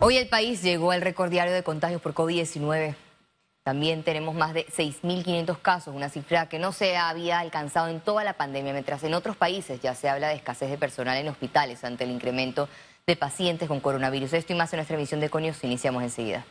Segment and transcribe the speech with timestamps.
[0.00, 2.94] Hoy el país llegó al récord diario de contagios por COVID-19.
[3.64, 8.22] También tenemos más de 6.500 casos, una cifra que no se había alcanzado en toda
[8.22, 11.82] la pandemia, mientras en otros países ya se habla de escasez de personal en hospitales
[11.82, 12.68] ante el incremento
[13.08, 14.34] de pacientes con coronavirus.
[14.34, 16.46] Esto y más en nuestra emisión de Conios iniciamos enseguida.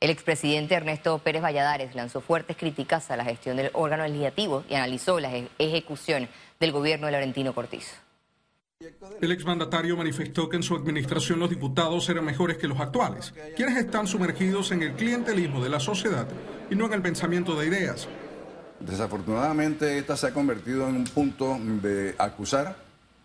[0.00, 4.76] El expresidente Ernesto Pérez Valladares lanzó fuertes críticas a la gestión del órgano legislativo y
[4.76, 6.26] analizó la ejecución
[6.58, 8.05] del gobierno de Laurentino Cortizo.
[9.22, 13.78] El exmandatario manifestó que en su administración los diputados eran mejores que los actuales, quienes
[13.78, 16.28] están sumergidos en el clientelismo de la sociedad
[16.70, 18.06] y no en el pensamiento de ideas.
[18.80, 22.76] Desafortunadamente, esta se ha convertido en un punto de acusar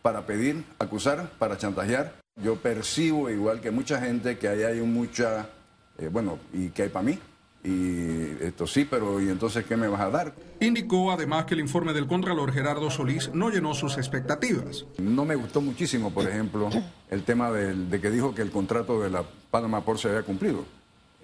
[0.01, 2.15] para pedir, acusar para chantajear.
[2.41, 5.49] Yo percibo, igual que mucha gente, que ahí hay mucha,
[5.97, 7.19] eh, bueno, y que hay para mí,
[7.63, 10.33] y esto sí, pero ¿y entonces qué me vas a dar?
[10.59, 14.85] Indicó además que el informe del Contralor Gerardo Solís no llenó sus expectativas.
[14.97, 16.69] No me gustó muchísimo, por ejemplo,
[17.09, 20.65] el tema de, que dijo que el contrato de la Panama Port se había cumplido.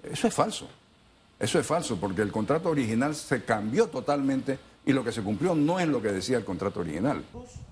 [0.02, 0.68] Eso es falso.
[1.40, 4.58] Eso es falso, porque el contrato original se cambió totalmente
[4.88, 7.22] y lo que se cumplió no es lo que decía el contrato original.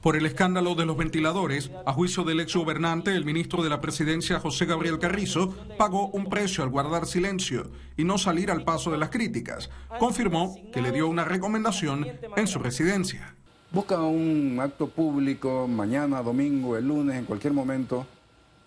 [0.02, 3.80] Por el escándalo de los ventiladores, a juicio del ex gobernante, el ministro de la
[3.80, 8.90] Presidencia, José Gabriel Carrizo, pagó un precio al guardar silencio y no salir al paso
[8.90, 9.70] de las críticas.
[9.98, 13.34] Confirmó que le dio una recomendación en su residencia.
[13.72, 18.06] Busca un acto público mañana, domingo, el lunes, en cualquier momento,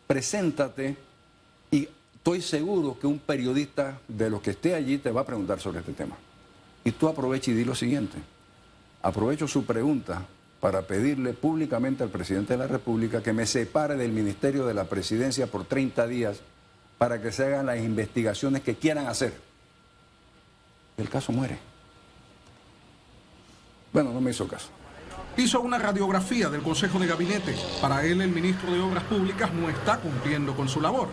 [0.07, 0.97] preséntate
[1.69, 5.59] y estoy seguro que un periodista de los que esté allí te va a preguntar
[5.59, 6.17] sobre este tema.
[6.83, 8.17] Y tú aprovecha y di lo siguiente.
[9.01, 10.25] Aprovecho su pregunta
[10.59, 14.85] para pedirle públicamente al presidente de la República que me separe del Ministerio de la
[14.85, 16.41] Presidencia por 30 días
[16.97, 19.33] para que se hagan las investigaciones que quieran hacer.
[20.97, 21.57] El caso muere.
[23.93, 24.67] Bueno, no me hizo caso.
[25.37, 27.55] Hizo una radiografía del Consejo de Gabinete.
[27.79, 31.07] Para él, el ministro de Obras Públicas no está cumpliendo con su labor.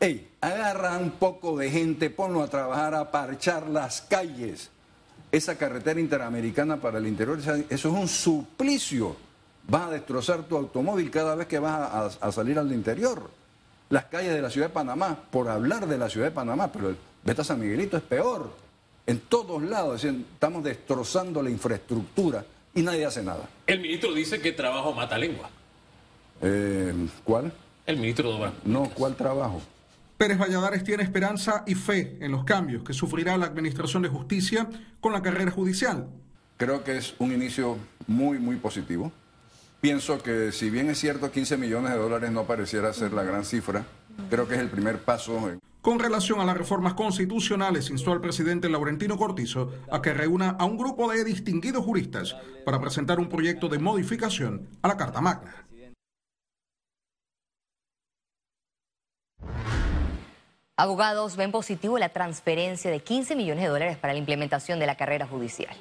[0.00, 4.72] Ey, agarra un poco de gente, ponlo a trabajar a parchar las calles
[5.36, 9.16] esa carretera interamericana para el interior, eso es un suplicio.
[9.66, 13.30] Vas a destrozar tu automóvil cada vez que vas a, salir al interior.
[13.88, 16.90] Las calles de la ciudad de Panamá, por hablar de la ciudad de Panamá, pero
[16.90, 18.52] el Beta San Miguelito es peor.
[19.06, 23.48] En todos lados, estamos destrozando la infraestructura y nadie hace nada.
[23.66, 25.50] El ministro dice que trabajo mata lengua.
[26.42, 26.92] Eh,
[27.24, 27.52] ¿Cuál?
[27.86, 28.52] El ministro de Obras.
[28.64, 29.60] No, ¿cuál trabajo?
[30.24, 34.66] Pérez Valladares tiene esperanza y fe en los cambios que sufrirá la Administración de Justicia
[34.98, 36.08] con la carrera judicial.
[36.56, 37.76] Creo que es un inicio
[38.06, 39.12] muy, muy positivo.
[39.82, 43.44] Pienso que si bien es cierto 15 millones de dólares no pareciera ser la gran
[43.44, 43.84] cifra,
[44.30, 45.58] creo que es el primer paso.
[45.82, 50.64] Con relación a las reformas constitucionales, instó al presidente Laurentino Cortizo a que reúna a
[50.64, 52.34] un grupo de distinguidos juristas
[52.64, 55.64] para presentar un proyecto de modificación a la Carta Magna.
[60.76, 64.96] Abogados ven positivo la transferencia de 15 millones de dólares para la implementación de la
[64.96, 65.76] carrera judicial.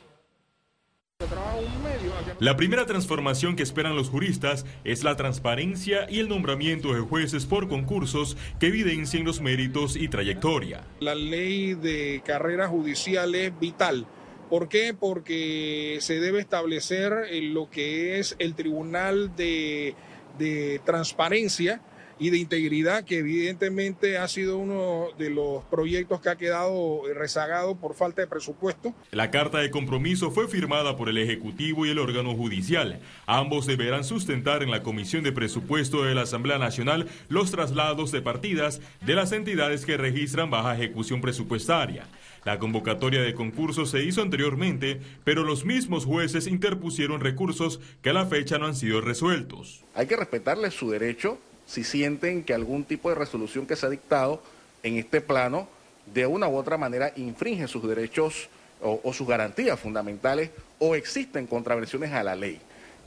[2.39, 7.47] La primera transformación que esperan los juristas es la transparencia y el nombramiento de jueces
[7.47, 10.85] por concursos que evidencien los méritos y trayectoria.
[10.99, 14.05] La ley de carrera judicial es vital.
[14.47, 14.93] ¿Por qué?
[14.93, 19.95] Porque se debe establecer lo que es el tribunal de,
[20.37, 21.81] de transparencia
[22.23, 27.75] y de integridad, que evidentemente ha sido uno de los proyectos que ha quedado rezagado
[27.75, 28.93] por falta de presupuesto.
[29.11, 33.01] La carta de compromiso fue firmada por el Ejecutivo y el órgano judicial.
[33.25, 38.21] Ambos deberán sustentar en la Comisión de Presupuesto de la Asamblea Nacional los traslados de
[38.21, 42.07] partidas de las entidades que registran baja ejecución presupuestaria.
[42.45, 48.13] La convocatoria de concurso se hizo anteriormente, pero los mismos jueces interpusieron recursos que a
[48.13, 49.83] la fecha no han sido resueltos.
[49.93, 53.89] Hay que respetarle su derecho si sienten que algún tipo de resolución que se ha
[53.89, 54.41] dictado
[54.83, 55.67] en este plano
[56.13, 58.49] de una u otra manera infringe sus derechos
[58.81, 62.59] o, sus garantías fundamentales o existen contravenciones a la ley.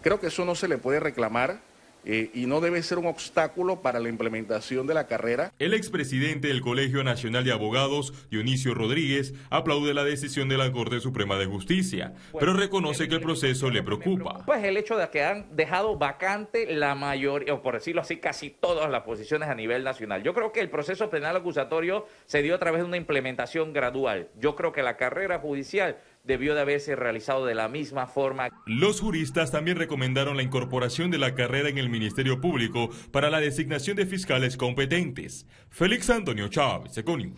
[0.03, 1.59] Creo que eso no se le puede reclamar
[2.07, 5.53] eh, y no debe ser un obstáculo para la implementación de la carrera.
[5.59, 11.01] El expresidente del Colegio Nacional de Abogados, Dionisio Rodríguez, aplaude la decisión de la Corte
[11.01, 14.45] Suprema de Justicia, pero reconoce que el proceso le preocupa.
[14.47, 18.51] Pues el hecho de que han dejado vacante la mayoría, o por decirlo así, casi
[18.51, 20.23] todas las posiciones a nivel nacional.
[20.23, 24.29] Yo creo que el proceso penal acusatorio se dio a través de una implementación gradual.
[24.39, 28.49] Yo creo que la carrera judicial debió de haberse realizado de la misma forma.
[28.67, 33.41] Los juristas también recomendaron la incorporación de la carrera en el Ministerio Público para la
[33.41, 35.47] designación de fiscales competentes.
[35.71, 37.35] Félix Antonio Chávez, Econius.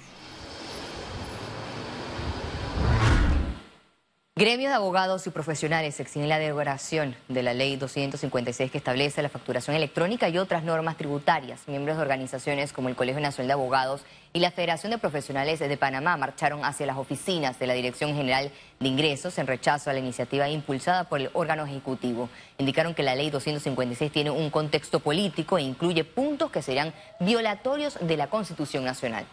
[4.39, 9.31] Gremios de abogados y profesionales exigen la derogación de la ley 256 que establece la
[9.31, 11.67] facturación electrónica y otras normas tributarias.
[11.67, 15.77] Miembros de organizaciones como el Colegio Nacional de Abogados y la Federación de Profesionales de
[15.77, 19.99] Panamá marcharon hacia las oficinas de la Dirección General de Ingresos en rechazo a la
[19.99, 22.29] iniciativa impulsada por el órgano ejecutivo.
[22.59, 27.99] Indicaron que la ley 256 tiene un contexto político e incluye puntos que serían violatorios
[28.01, 29.27] de la Constitución Nacional.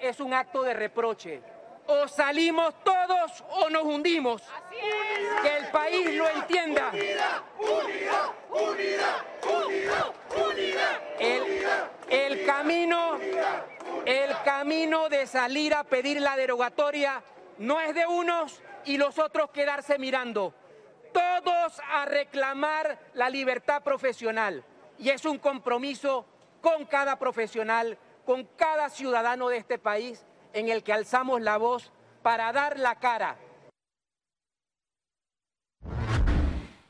[0.00, 1.42] Es un acto de reproche
[1.86, 4.42] o salimos todos o nos hundimos.
[5.42, 6.92] Que el país lo entienda.
[12.08, 13.18] El, camino,
[14.04, 17.22] el camino de salir a pedir la derogatoria
[17.58, 20.54] no es de unos y los otros quedarse mirando.
[21.12, 24.64] Todos a reclamar la libertad profesional.
[24.98, 26.26] Y es un compromiso
[26.60, 30.24] con cada profesional, con cada ciudadano de este país
[30.56, 31.92] en el que alzamos la voz
[32.22, 33.36] para dar la cara.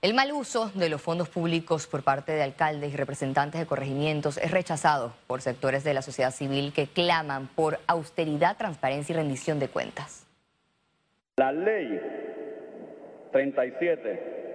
[0.02, 4.36] El mal uso de los fondos públicos por parte de alcaldes y representantes de corregimientos
[4.38, 9.58] es rechazado por sectores de la sociedad civil que claman por austeridad, transparencia y rendición
[9.58, 10.24] de cuentas.
[11.38, 12.00] La ley
[13.32, 14.45] 37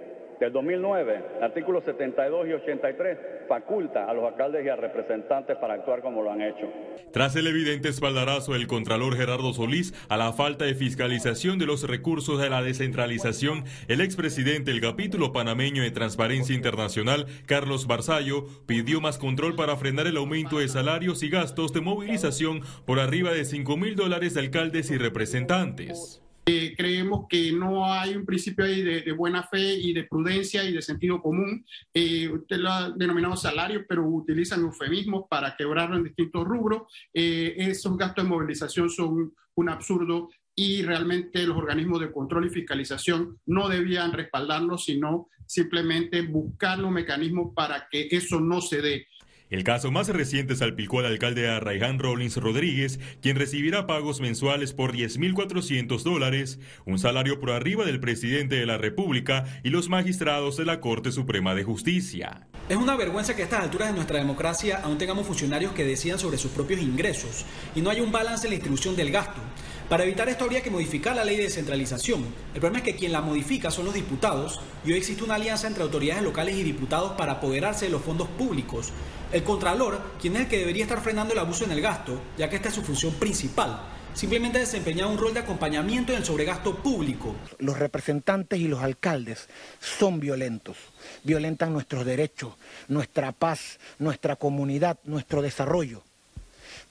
[0.42, 3.18] del 2009, artículos 72 y 83,
[3.48, 6.68] faculta a los alcaldes y a representantes para actuar como lo han hecho.
[7.12, 11.86] Tras el evidente espaldarazo del Contralor Gerardo Solís a la falta de fiscalización de los
[11.86, 19.00] recursos de la descentralización, el expresidente del capítulo panameño de Transparencia Internacional, Carlos Barzallo, pidió
[19.00, 23.44] más control para frenar el aumento de salarios y gastos de movilización por arriba de
[23.44, 26.22] 5 mil dólares de alcaldes y representantes.
[26.44, 30.72] Eh, creemos que no hay un principio ahí de, buena fe y de prudencia y
[30.72, 31.64] de sentido común.
[31.94, 36.82] Eh, usted lo ha denominado salario, pero utilizan eufemismos para quebrarlo en distintos rubros.
[37.14, 42.50] Eh, esos gastos de movilización son un absurdo y realmente los organismos de control y
[42.50, 49.06] fiscalización no debían respaldarlo, sino simplemente buscar los mecanismos para que eso no se dé.
[49.52, 54.94] El caso más reciente salpicó al alcalde Arraigán Rollins Rodríguez, quien recibirá pagos mensuales por
[54.94, 60.64] 10.400 dólares, un salario por arriba del presidente de la República y los magistrados de
[60.64, 62.48] la Corte Suprema de Justicia.
[62.68, 66.20] Es una vergüenza que a estas alturas de nuestra democracia aún tengamos funcionarios que decidan
[66.20, 67.44] sobre sus propios ingresos
[67.74, 69.40] y no hay un balance en la distribución del gasto.
[69.88, 72.24] Para evitar esto habría que modificar la ley de descentralización.
[72.54, 75.66] El problema es que quien la modifica son los diputados y hoy existe una alianza
[75.66, 78.92] entre autoridades locales y diputados para apoderarse de los fondos públicos.
[79.32, 82.48] El Contralor, quien es el que debería estar frenando el abuso en el gasto, ya
[82.48, 83.82] que esta es su función principal,
[84.14, 87.34] simplemente ha un rol de acompañamiento en el sobregasto público.
[87.58, 89.48] Los representantes y los alcaldes
[89.80, 90.76] son violentos,
[91.24, 92.54] violentan nuestros derechos,
[92.88, 96.02] nuestra paz, nuestra comunidad, nuestro desarrollo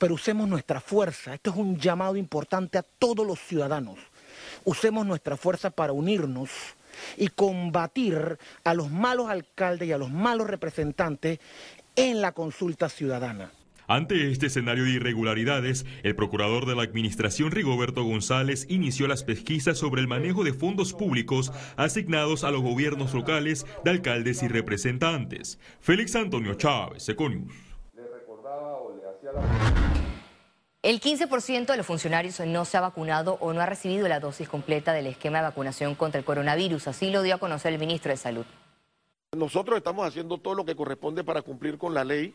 [0.02, 1.36] pero usemos nuestra fuerza.
[1.36, 4.00] Esto es un llamado importante a todos los ciudadanos.
[4.66, 6.50] Usemos nuestra fuerza para unirnos
[7.18, 11.40] y combatir a los malos alcaldes y a los malos representantes
[11.96, 13.52] en la consulta ciudadana.
[13.92, 19.78] Ante este escenario de irregularidades, el procurador de la Administración Rigoberto González inició las pesquisas
[19.78, 25.60] sobre el manejo de fondos públicos asignados a los gobiernos locales de alcaldes y representantes.
[25.82, 27.52] Félix Antonio Chávez, Econius.
[30.84, 34.48] El 15% de los funcionarios no se ha vacunado o no ha recibido la dosis
[34.48, 36.88] completa del esquema de vacunación contra el coronavirus.
[36.88, 38.46] Así lo dio a conocer el ministro de Salud.
[39.36, 42.34] Nosotros estamos haciendo todo lo que corresponde para cumplir con la ley.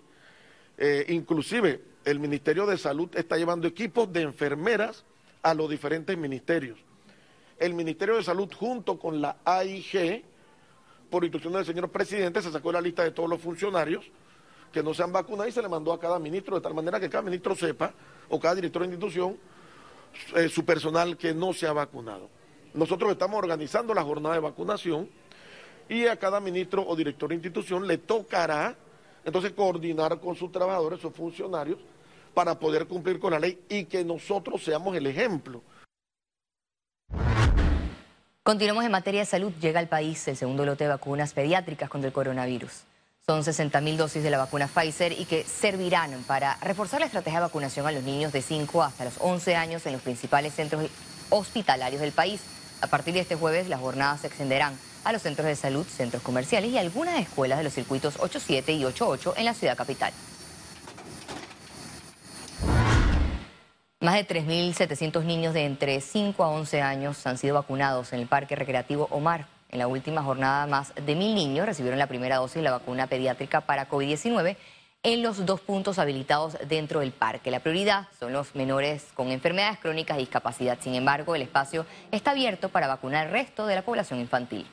[0.78, 5.04] Eh, inclusive el Ministerio de Salud está llevando equipos de enfermeras
[5.42, 6.78] a los diferentes ministerios.
[7.59, 10.25] El Ministerio de Salud junto con la AIG,
[11.11, 14.04] por instrucción del señor presidente, se sacó la lista de todos los funcionarios
[14.73, 17.00] que no se han vacunado y se le mandó a cada ministro, de tal manera
[17.00, 17.95] que cada ministro sepa
[18.28, 19.38] o cada director de institución,
[20.35, 22.28] eh, su personal que no se ha vacunado.
[22.75, 25.09] Nosotros estamos organizando la jornada de vacunación
[25.88, 28.76] y a cada ministro o director de institución le tocará
[29.26, 31.78] entonces coordinar con sus trabajadores, sus funcionarios,
[32.33, 35.62] para poder cumplir con la ley y que nosotros seamos el ejemplo.
[38.45, 39.52] Continuamos en materia de salud.
[39.61, 42.85] Llega al país el segundo lote de vacunas pediátricas contra el coronavirus.
[43.26, 47.47] Son 60.000 dosis de la vacuna Pfizer y que servirán para reforzar la estrategia de
[47.47, 50.88] vacunación a los niños de 5 hasta los 11 años en los principales centros
[51.30, 52.42] hospitalarios del país.
[52.80, 56.22] A partir de este jueves, las jornadas se extenderán a los centros de salud, centros
[56.22, 60.12] comerciales y algunas escuelas de los circuitos 87 y 88 en la ciudad capital.
[64.00, 68.26] Más de 3.700 niños de entre 5 a 11 años han sido vacunados en el
[68.26, 69.46] Parque Recreativo Omar.
[69.68, 73.06] En la última jornada, más de mil niños recibieron la primera dosis de la vacuna
[73.06, 74.56] pediátrica para COVID-19
[75.02, 77.50] en los dos puntos habilitados dentro del parque.
[77.52, 80.78] La prioridad son los menores con enfermedades crónicas y discapacidad.
[80.80, 84.66] Sin embargo, el espacio está abierto para vacunar al resto de la población infantil.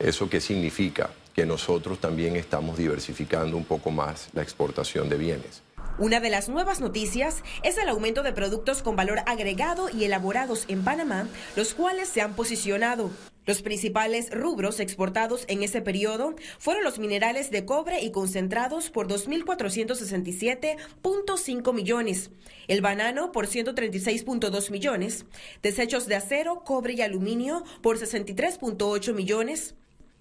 [0.00, 1.10] ¿Eso qué significa?
[1.32, 5.62] Que nosotros también estamos diversificando un poco más la exportación de bienes.
[5.98, 10.64] Una de las nuevas noticias es el aumento de productos con valor agregado y elaborados
[10.66, 13.10] en Panamá, los cuales se han posicionado.
[13.50, 19.08] Los principales rubros exportados en ese periodo fueron los minerales de cobre y concentrados por
[19.08, 22.30] 2.467.5 millones,
[22.68, 25.24] el banano por 136.2 millones,
[25.64, 29.74] desechos de acero, cobre y aluminio por 63.8 millones,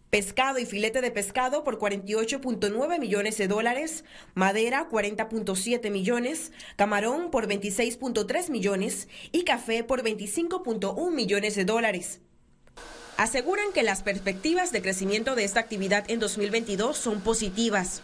[0.10, 7.48] pescado y filete de pescado por 48.9 millones de dólares, madera 40.7 millones, camarón por
[7.48, 12.22] 26.3 millones y café por 25.1 millones de dólares.
[13.20, 18.02] Aseguran que las perspectivas de crecimiento de esta actividad en 2022 son positivas.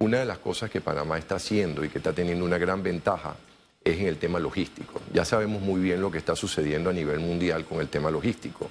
[0.00, 3.36] Una de las cosas que Panamá está haciendo y que está teniendo una gran ventaja
[3.82, 5.00] es en el tema logístico.
[5.14, 8.68] Ya sabemos muy bien lo que está sucediendo a nivel mundial con el tema logístico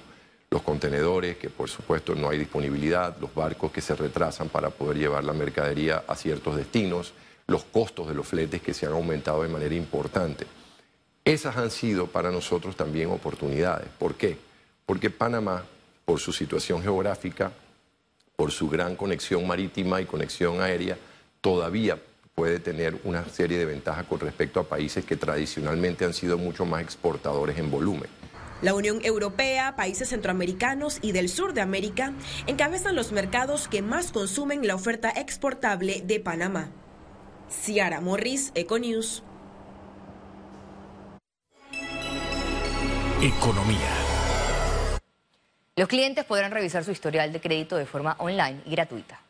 [0.48, 4.96] los contenedores, que por supuesto no hay disponibilidad, los barcos que se retrasan para poder
[4.96, 7.14] llevar la mercadería a ciertos destinos,
[7.48, 10.46] los costos de los fletes que se han aumentado de manera importante.
[11.24, 13.88] Esas han sido para nosotros también oportunidades.
[13.98, 14.47] ¿Por qué?
[14.88, 15.66] Porque Panamá,
[16.06, 17.52] por su situación geográfica,
[18.34, 20.96] por su gran conexión marítima y conexión aérea,
[21.42, 21.98] todavía
[22.34, 26.64] puede tener una serie de ventajas con respecto a países que tradicionalmente han sido mucho
[26.64, 28.08] más exportadores en volumen.
[28.62, 32.14] La Unión Europea, países centroamericanos y del sur de América
[32.46, 36.70] encabezan los mercados que más consumen la oferta exportable de Panamá.
[37.50, 39.22] Ciara Morris, Econews.
[43.20, 44.07] Economía.
[45.78, 49.20] Los clientes podrán revisar su historial de crédito de forma online y gratuita.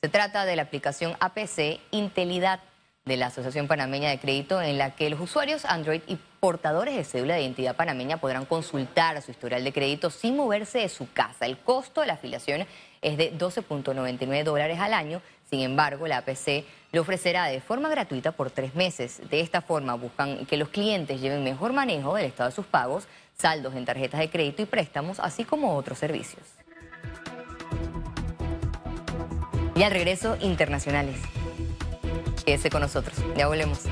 [0.00, 2.60] Se trata de la aplicación APC Intelidad
[3.04, 7.02] de la Asociación Panameña de Crédito en la que los usuarios Android y portadores de
[7.02, 11.46] cédula de identidad panameña podrán consultar su historial de crédito sin moverse de su casa.
[11.46, 12.64] El costo de la afiliación
[13.02, 15.20] es de 12.99 dólares al año.
[15.48, 19.20] Sin embargo, la APC lo ofrecerá de forma gratuita por tres meses.
[19.30, 23.06] De esta forma buscan que los clientes lleven mejor manejo del estado de sus pagos,
[23.36, 26.42] saldos en tarjetas de crédito y préstamos, así como otros servicios.
[29.74, 31.16] Y al regreso, internacionales.
[32.44, 33.16] Quédese con nosotros.
[33.36, 33.84] Ya volvemos.